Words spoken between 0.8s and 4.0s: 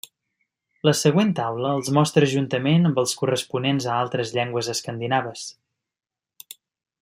La següent taula els mostra juntament amb els corresponents a